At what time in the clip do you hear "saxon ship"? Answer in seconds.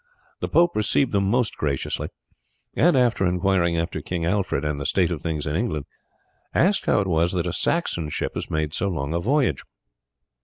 7.53-8.31